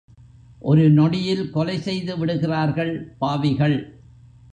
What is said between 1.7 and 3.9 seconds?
செய்து விடுகிறார்கள் பாவிகள்.